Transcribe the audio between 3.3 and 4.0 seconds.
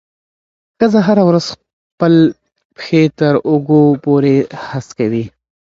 اوږو